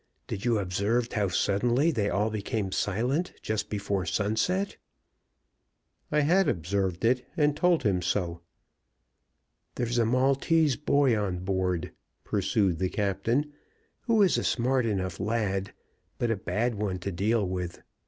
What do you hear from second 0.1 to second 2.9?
Did you observe how suddenly they all became